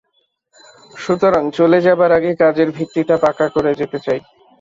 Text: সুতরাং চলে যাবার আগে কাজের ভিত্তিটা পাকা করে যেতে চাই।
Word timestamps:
সুতরাং 0.93 1.43
চলে 1.57 1.79
যাবার 1.81 2.11
আগে 2.11 2.31
কাজের 2.35 2.69
ভিত্তিটা 2.71 3.15
পাকা 3.17 3.47
করে 3.55 3.71
যেতে 3.79 3.97
চাই। 4.05 4.19